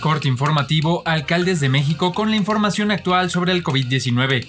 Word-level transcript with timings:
Corte 0.00 0.28
informativo, 0.28 1.02
alcaldes 1.04 1.60
de 1.60 1.68
México 1.68 2.14
con 2.14 2.30
la 2.30 2.36
información 2.36 2.90
actual 2.90 3.30
sobre 3.30 3.52
el 3.52 3.62
COVID-19. 3.62 4.48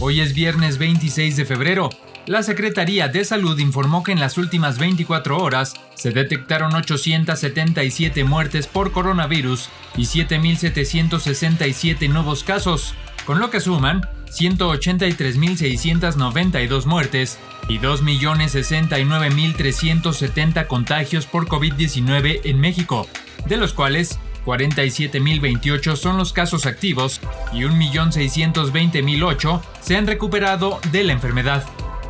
Hoy 0.00 0.20
es 0.20 0.32
viernes 0.32 0.78
26 0.78 1.36
de 1.36 1.44
febrero. 1.44 1.90
La 2.24 2.42
Secretaría 2.42 3.08
de 3.08 3.26
Salud 3.26 3.58
informó 3.58 4.02
que 4.02 4.12
en 4.12 4.20
las 4.20 4.38
últimas 4.38 4.78
24 4.78 5.36
horas 5.36 5.74
se 5.94 6.12
detectaron 6.12 6.74
877 6.74 8.24
muertes 8.24 8.66
por 8.66 8.92
coronavirus 8.92 9.68
y 9.96 10.04
7.767 10.04 12.08
nuevos 12.08 12.44
casos, 12.44 12.94
con 13.26 13.40
lo 13.40 13.50
que 13.50 13.60
suman 13.60 14.08
183.692 14.30 16.86
muertes 16.86 17.38
y 17.72 17.78
2.069.370 17.78 20.66
contagios 20.66 21.24
por 21.24 21.48
COVID-19 21.48 22.42
en 22.44 22.60
México, 22.60 23.08
de 23.46 23.56
los 23.56 23.72
cuales 23.72 24.18
47.028 24.44 25.96
son 25.96 26.18
los 26.18 26.34
casos 26.34 26.66
activos 26.66 27.22
y 27.54 27.62
1.620.008 27.62 29.62
se 29.80 29.96
han 29.96 30.06
recuperado 30.06 30.80
de 30.90 31.04
la 31.04 31.14
enfermedad. 31.14 31.64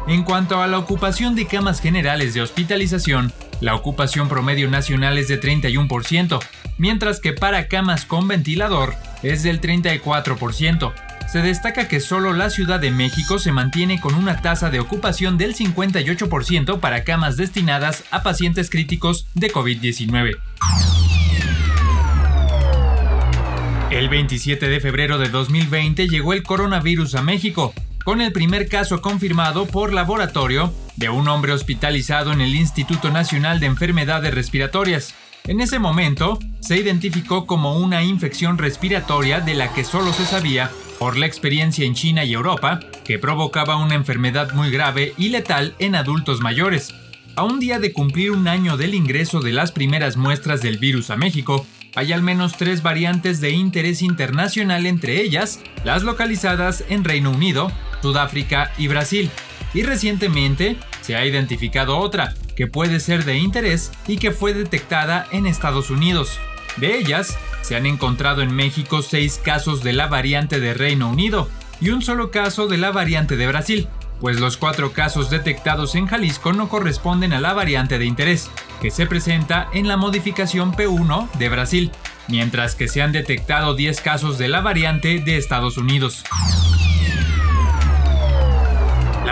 En 0.09 0.25
cuanto 0.25 0.61
a 0.61 0.67
la 0.67 0.79
ocupación 0.79 1.37
de 1.37 1.47
camas 1.47 1.81
generales 1.81 2.35
de 2.35 2.43
hospitalización, 2.43 3.33
la 3.61 3.77
ocupación 3.77 4.29
promedio 4.29 4.69
nacional 4.69 5.17
es 5.17 5.29
de 5.29 5.41
31%, 5.41 6.41
mientras 6.77 7.21
que 7.21 7.35
para 7.35 7.69
camas 7.69 8.05
con 8.05 8.27
ventilador 8.27 8.97
es 9.23 9.45
del 9.45 9.61
34% 9.61 10.93
se 11.31 11.43
destaca 11.43 11.89
que 11.89 12.01
solo 12.01 12.33
la 12.33 12.51
Ciudad 12.51 12.81
de 12.81 12.91
México 12.91 13.39
se 13.39 13.53
mantiene 13.53 14.01
con 14.01 14.15
una 14.15 14.41
tasa 14.41 14.71
de 14.71 14.81
ocupación 14.81 15.39
del 15.39 15.55
58% 15.55 16.81
para 16.81 17.05
camas 17.05 17.37
destinadas 17.37 18.05
a 18.11 18.23
pacientes 18.23 18.71
críticos 18.71 19.27
de 19.35 19.53
COVID-19. 19.53 20.37
El 23.91 24.09
27 24.09 24.69
de 24.69 24.81
febrero 24.81 25.19
de 25.19 25.29
2020 25.29 26.09
llegó 26.09 26.33
el 26.33 26.43
coronavirus 26.43 27.15
a 27.15 27.23
México, 27.23 27.75
con 28.05 28.21
el 28.21 28.33
primer 28.33 28.69
caso 28.69 29.03
confirmado 29.03 29.67
por 29.67 29.93
laboratorio 29.93 30.73
de 30.97 31.09
un 31.11 31.29
hombre 31.29 31.53
hospitalizado 31.53 32.33
en 32.33 32.41
el 32.41 32.55
Instituto 32.55 33.11
Nacional 33.11 33.61
de 33.61 33.67
Enfermedades 33.67 34.35
Respiratorias. 34.35 35.15
En 35.45 35.61
ese 35.61 35.79
momento, 35.79 36.39
se 36.61 36.77
identificó 36.77 37.47
como 37.47 37.77
una 37.77 38.03
infección 38.03 38.59
respiratoria 38.59 39.41
de 39.41 39.55
la 39.55 39.73
que 39.75 39.85
solo 39.85 40.13
se 40.13 40.25
sabía 40.25 40.71
por 41.03 41.17
la 41.17 41.27
experiencia 41.27 41.85
en 41.85 41.95
China 41.95 42.25
y 42.25 42.33
Europa, 42.33 42.79
que 43.05 43.19
provocaba 43.19 43.75
una 43.75 43.97
enfermedad 43.97 44.53
muy 44.53 44.71
grave 44.71 45.15
y 45.19 45.31
letal 45.31 45.75
en 45.81 45.97
adultos 45.97 46.41
mayores. 46.41 46.95
A 47.35 47.43
un 47.43 47.59
día 47.59 47.81
de 47.81 47.93
cumplir 47.93 48.31
un 48.31 48.47
año 48.47 48.77
del 48.77 48.95
ingreso 48.95 49.41
de 49.41 49.51
las 49.51 49.73
primeras 49.73 50.17
muestras 50.17 50.63
del 50.63 50.79
virus 50.79 51.11
a 51.11 51.17
México, 51.17 51.67
hay 51.97 52.13
al 52.13 52.23
menos 52.23 52.57
tres 52.57 52.85
variantes 52.85 53.41
de 53.41 53.51
interés 53.51 54.01
internacional, 54.01 54.87
entre 54.87 55.21
ellas 55.21 55.59
las 55.83 56.05
localizadas 56.05 56.85
en 56.89 57.03
Reino 57.03 57.33
Unido, 57.33 57.73
Sudáfrica 58.01 58.71
y 58.79 58.87
Brasil. 58.87 59.29
Y 59.75 59.83
recientemente 59.83 60.77
se 61.01 61.17
ha 61.17 61.27
identificado 61.27 61.99
otra, 61.99 62.33
que 62.55 62.69
puede 62.69 63.01
ser 63.01 63.25
de 63.25 63.39
interés 63.39 63.91
y 64.07 64.19
que 64.19 64.31
fue 64.31 64.55
detectada 64.55 65.27
en 65.33 65.47
Estados 65.47 65.91
Unidos. 65.91 66.39
De 66.77 66.99
ellas, 66.99 67.37
se 67.61 67.77
han 67.77 67.87
encontrado 67.87 68.43
en 68.43 68.55
México 68.55 69.03
seis 69.03 69.41
casos 69.43 69.83
de 69.83 69.93
la 69.93 70.07
variante 70.07 70.61
de 70.61 70.75
Reino 70.75 71.09
Unido 71.09 71.49
y 71.81 71.91
un 71.91 72.03
solo 72.03 72.31
caso 72.31 72.67
de 72.67 72.79
la 72.79 72.91
variante 72.91 73.37
de 73.37 73.47
Brasil, 73.47 73.89
pues 74.21 74.39
los 74.39 74.57
cuatro 74.57 74.93
casos 74.93 75.31
detectados 75.31 75.97
en 75.97 76.07
Jalisco 76.07 76.53
no 76.53 76.69
corresponden 76.69 77.33
a 77.33 77.41
la 77.41 77.55
variante 77.55 77.99
de 77.99 78.07
interés, 78.07 78.51
que 78.81 78.91
se 78.91 79.07
presenta 79.07 79.69
en 79.73 79.89
la 79.89 79.97
modificación 79.97 80.73
P1 80.73 81.31
de 81.33 81.49
Brasil, 81.49 81.93
mientras 82.29 82.75
que 82.77 82.89
se 82.89 83.03
han 83.03 83.13
detectado 83.13 83.75
10 83.75 84.01
casos 84.01 84.39
de 84.39 84.49
la 84.49 84.61
variante 84.61 85.19
de 85.19 85.37
Estados 85.37 85.77
Unidos. 85.77 86.23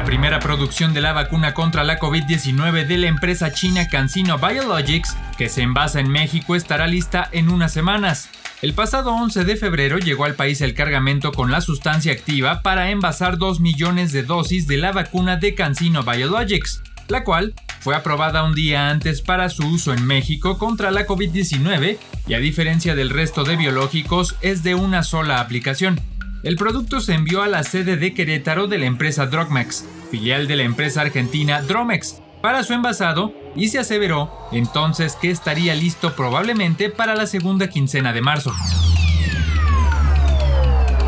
La 0.00 0.06
primera 0.06 0.40
producción 0.40 0.94
de 0.94 1.02
la 1.02 1.12
vacuna 1.12 1.52
contra 1.52 1.84
la 1.84 1.98
COVID-19 1.98 2.86
de 2.86 2.96
la 2.96 3.08
empresa 3.08 3.52
china 3.52 3.86
CanSino 3.88 4.38
Biologics, 4.38 5.14
que 5.36 5.50
se 5.50 5.60
envasa 5.60 6.00
en 6.00 6.08
México, 6.08 6.56
estará 6.56 6.86
lista 6.86 7.28
en 7.32 7.50
unas 7.50 7.74
semanas. 7.74 8.30
El 8.62 8.72
pasado 8.72 9.12
11 9.12 9.44
de 9.44 9.56
febrero 9.56 9.98
llegó 9.98 10.24
al 10.24 10.36
país 10.36 10.62
el 10.62 10.72
cargamento 10.72 11.32
con 11.32 11.50
la 11.50 11.60
sustancia 11.60 12.12
activa 12.12 12.62
para 12.62 12.90
envasar 12.90 13.36
2 13.36 13.60
millones 13.60 14.10
de 14.10 14.22
dosis 14.22 14.66
de 14.66 14.78
la 14.78 14.92
vacuna 14.92 15.36
de 15.36 15.54
CanSino 15.54 16.02
Biologics, 16.02 16.82
la 17.08 17.22
cual 17.22 17.52
fue 17.80 17.94
aprobada 17.94 18.42
un 18.42 18.54
día 18.54 18.88
antes 18.88 19.20
para 19.20 19.50
su 19.50 19.68
uso 19.68 19.92
en 19.92 20.06
México 20.06 20.56
contra 20.56 20.90
la 20.90 21.06
COVID-19 21.06 21.98
y 22.26 22.32
a 22.32 22.38
diferencia 22.38 22.94
del 22.94 23.10
resto 23.10 23.44
de 23.44 23.56
biológicos 23.56 24.34
es 24.40 24.62
de 24.62 24.74
una 24.74 25.02
sola 25.02 25.40
aplicación. 25.40 26.00
El 26.42 26.56
producto 26.56 27.00
se 27.00 27.12
envió 27.12 27.42
a 27.42 27.48
la 27.48 27.62
sede 27.64 27.96
de 27.96 28.14
Querétaro 28.14 28.66
de 28.66 28.78
la 28.78 28.86
empresa 28.86 29.26
Drogmex, 29.26 29.84
filial 30.10 30.46
de 30.46 30.56
la 30.56 30.62
empresa 30.62 31.02
argentina 31.02 31.60
Dromex, 31.60 32.22
para 32.40 32.62
su 32.62 32.72
envasado 32.72 33.34
y 33.54 33.68
se 33.68 33.78
aseveró 33.78 34.32
entonces 34.50 35.16
que 35.16 35.30
estaría 35.30 35.74
listo 35.74 36.16
probablemente 36.16 36.88
para 36.88 37.14
la 37.14 37.26
segunda 37.26 37.68
quincena 37.68 38.14
de 38.14 38.22
marzo. 38.22 38.54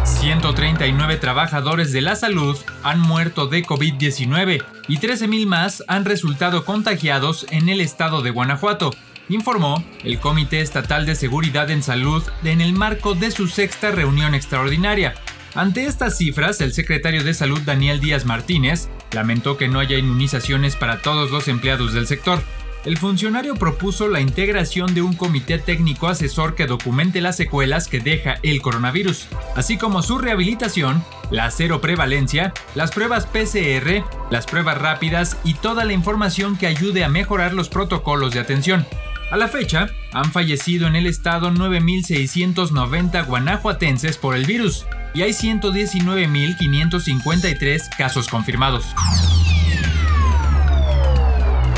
139 0.05 1.17
trabajadores 1.17 1.93
de 1.93 2.03
la 2.03 2.15
salud 2.15 2.57
han 2.83 3.01
muerto 3.01 3.47
de 3.47 3.65
COVID-19 3.65 4.63
y 4.87 4.99
13.000 4.99 5.47
más 5.47 5.83
han 5.89 6.05
resultado 6.05 6.67
contagiados 6.67 7.47
en 7.51 7.71
el 7.71 7.81
estado 7.81 8.21
de 8.21 8.31
Guanajuato, 8.31 8.91
informó 9.29 9.85
el 10.05 10.19
Comité 10.19 10.61
Estatal 10.61 11.07
de 11.07 11.15
Seguridad 11.15 11.71
en 11.71 11.83
Salud 11.83 12.23
en 12.45 12.61
el 12.61 12.73
marco 12.73 13.15
de 13.15 13.31
su 13.31 13.49
sexta 13.49 13.91
reunión 13.91 14.35
extraordinaria. 14.35 15.15
Ante 15.55 15.85
estas 15.85 16.17
cifras, 16.17 16.61
el 16.61 16.73
secretario 16.73 17.25
de 17.25 17.35
Salud 17.35 17.61
Daniel 17.61 18.01
Díaz 18.01 18.25
Martínez 18.25 18.89
lamentó 19.13 19.57
que 19.59 19.69
no 19.69 19.81
haya 19.81 19.99
inmunizaciones 19.99 20.77
para 20.77 21.03
todos 21.03 21.31
los 21.31 21.49
empleados 21.49 21.93
del 21.93 22.07
sector. 22.07 22.43
El 22.85 22.99
funcionario 22.99 23.55
propuso 23.55 24.09
la 24.09 24.21
integración 24.21 24.93
de 24.93 25.03
un 25.03 25.15
comité 25.15 25.59
técnico 25.59 26.09
asesor 26.09 26.57
que 26.57 26.67
documente 26.67 27.21
las 27.21 27.37
secuelas 27.37 27.87
que 27.87 28.01
deja 28.01 28.39
el 28.43 28.61
coronavirus, 28.61 29.29
así 29.55 29.77
como 29.77 30.03
su 30.03 30.19
rehabilitación, 30.19 31.05
la 31.31 31.49
cero 31.53 31.81
prevalencia, 31.81 32.53
las 32.75 32.91
pruebas 32.91 33.27
PCR, 33.27 34.05
las 34.31 34.47
pruebas 34.47 34.79
rápidas 34.79 35.37
y 35.45 35.55
toda 35.55 35.85
la 35.85 35.93
información 35.93 36.57
que 36.57 36.67
ayude 36.67 37.05
a 37.05 37.09
mejorar 37.09 37.55
los 37.55 37.69
protocolos 37.69 38.33
de 38.33 38.41
atención. 38.41 38.85
A 39.33 39.37
la 39.39 39.49
fecha, 39.49 39.89
han 40.13 40.31
fallecido 40.31 40.87
en 40.87 40.95
el 40.95 41.07
estado 41.07 41.51
9.690 41.51 43.25
guanajuatenses 43.25 44.19
por 44.19 44.37
el 44.37 44.45
virus 44.45 44.85
y 45.15 45.23
hay 45.23 45.31
119.553 45.31 47.97
casos 47.97 48.29
confirmados. 48.29 48.85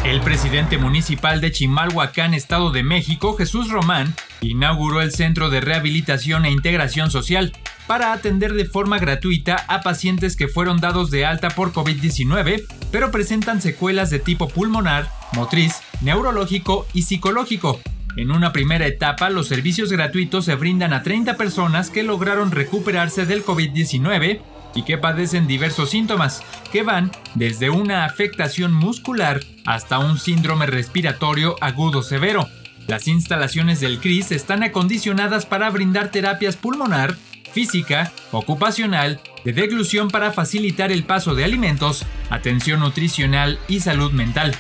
El 0.04 0.20
presidente 0.22 0.78
municipal 0.78 1.40
de 1.40 1.52
Chimalhuacán, 1.52 2.34
Estado 2.34 2.72
de 2.72 2.82
México, 2.82 3.36
Jesús 3.36 3.70
Román, 3.70 4.16
inauguró 4.40 5.00
el 5.00 5.12
Centro 5.12 5.48
de 5.48 5.60
Rehabilitación 5.60 6.46
e 6.46 6.50
Integración 6.50 7.12
Social 7.12 7.52
para 7.86 8.12
atender 8.12 8.54
de 8.54 8.64
forma 8.64 8.98
gratuita 8.98 9.64
a 9.68 9.82
pacientes 9.82 10.34
que 10.34 10.48
fueron 10.48 10.80
dados 10.80 11.12
de 11.12 11.24
alta 11.24 11.50
por 11.50 11.72
COVID-19, 11.72 12.64
pero 12.90 13.12
presentan 13.12 13.62
secuelas 13.62 14.10
de 14.10 14.18
tipo 14.18 14.48
pulmonar, 14.48 15.08
motriz, 15.34 15.83
neurológico 16.00 16.86
y 16.92 17.02
psicológico. 17.02 17.80
En 18.16 18.30
una 18.30 18.52
primera 18.52 18.86
etapa, 18.86 19.28
los 19.30 19.48
servicios 19.48 19.90
gratuitos 19.90 20.44
se 20.44 20.54
brindan 20.54 20.92
a 20.92 21.02
30 21.02 21.36
personas 21.36 21.90
que 21.90 22.04
lograron 22.04 22.52
recuperarse 22.52 23.26
del 23.26 23.44
COVID-19 23.44 24.40
y 24.74 24.82
que 24.82 24.98
padecen 24.98 25.46
diversos 25.46 25.90
síntomas, 25.90 26.42
que 26.72 26.82
van 26.82 27.10
desde 27.34 27.70
una 27.70 28.04
afectación 28.04 28.72
muscular 28.72 29.40
hasta 29.66 29.98
un 29.98 30.18
síndrome 30.18 30.66
respiratorio 30.66 31.56
agudo 31.60 32.02
severo. 32.02 32.48
Las 32.86 33.08
instalaciones 33.08 33.80
del 33.80 33.98
CRIS 33.98 34.30
están 34.30 34.62
acondicionadas 34.62 35.46
para 35.46 35.70
brindar 35.70 36.10
terapias 36.10 36.56
pulmonar, 36.56 37.16
física, 37.52 38.12
ocupacional, 38.30 39.20
de 39.44 39.52
deglución 39.52 40.08
para 40.10 40.32
facilitar 40.32 40.92
el 40.92 41.04
paso 41.04 41.34
de 41.34 41.44
alimentos, 41.44 42.04
atención 42.30 42.80
nutricional 42.80 43.58
y 43.68 43.80
salud 43.80 44.12
mental. 44.12 44.54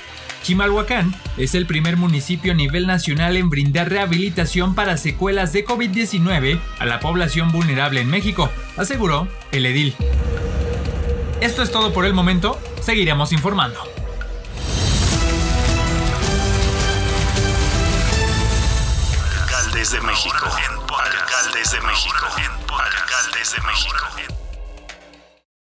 Chimalhuacán 0.44 1.14
es 1.38 1.54
el 1.54 1.66
primer 1.66 1.96
municipio 1.96 2.52
a 2.52 2.54
nivel 2.54 2.86
nacional 2.86 3.38
en 3.38 3.48
brindar 3.48 3.88
rehabilitación 3.88 4.74
para 4.74 4.98
secuelas 4.98 5.54
de 5.54 5.64
COVID-19 5.64 6.60
a 6.78 6.84
la 6.84 7.00
población 7.00 7.50
vulnerable 7.50 8.02
en 8.02 8.10
México, 8.10 8.50
aseguró 8.76 9.26
el 9.52 9.64
edil. 9.64 9.96
Esto 11.40 11.62
es 11.62 11.72
todo 11.72 11.94
por 11.94 12.04
el 12.04 12.12
momento, 12.12 12.60
seguiremos 12.82 13.32
informando. 13.32 13.80
Alcaldes 19.40 19.92
de 19.92 20.00
México. 20.02 20.46
Alcaldes 20.46 21.72
de 21.72 21.80
México. 21.80 22.26
Alcaldes 22.68 23.52
de 23.52 23.62
México. 23.62 24.43